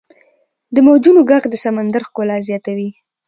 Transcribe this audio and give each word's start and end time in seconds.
•د 0.75 0.77
موجونو 0.87 1.21
ږغ 1.29 1.43
د 1.49 1.55
سمندر 1.65 2.01
ښکلا 2.07 2.37
زیاتوي. 2.47 2.89